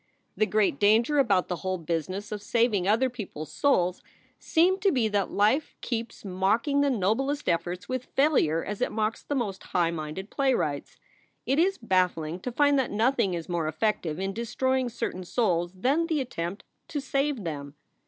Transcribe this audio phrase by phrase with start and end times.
[0.35, 4.01] The great danger about the whole business of saving other people s souls
[4.39, 8.05] seems to be that life keeps mocking 8 SOULS FOR SALE the noblest efforts with
[8.15, 10.97] failure as it mocks the most high minded playwrights.
[11.45, 16.07] It is baffling to find that nothing is more effective in destroying certain souls than
[16.07, 17.75] the attempt to save them.